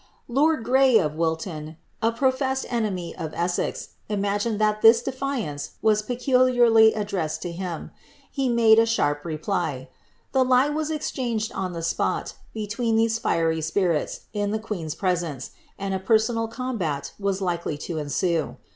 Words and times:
Lord 0.27 0.63
Grey, 0.63 0.97
of 0.97 1.13
Wilton, 1.13 1.77
a 2.01 2.11
professed 2.11 2.65
enemy 2.73 3.15
of 3.15 3.35
Essex, 3.35 3.89
imagined 4.09 4.57
that 4.59 4.81
this 4.81 5.03
defiance 5.03 5.73
was 5.83 6.01
peculiarly 6.01 6.95
addressed 6.95 7.43
to 7.43 7.51
him; 7.51 7.91
he 8.31 8.49
made 8.49 8.79
a 8.79 8.87
sharp 8.87 9.23
reply. 9.23 9.89
The 10.31 10.43
lie 10.43 10.69
was 10.69 10.89
exchanged 10.89 11.51
on 11.53 11.73
the 11.73 11.83
spot, 11.83 12.33
between 12.51 12.95
these 12.95 13.19
fiery 13.19 13.61
spirits, 13.61 14.21
in 14.33 14.49
the 14.49 14.57
queen's 14.57 14.95
presence, 14.95 15.51
and 15.77 15.93
a 15.93 15.99
personal 15.99 16.47
combat 16.47 17.13
was 17.19 17.39
likely 17.39 17.77
to 17.85 17.99
ensue. 17.99 18.57